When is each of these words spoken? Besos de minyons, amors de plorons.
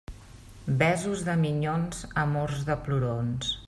Besos 0.83 1.21
de 1.29 1.37
minyons, 1.43 2.03
amors 2.25 2.69
de 2.71 2.83
plorons. 2.89 3.59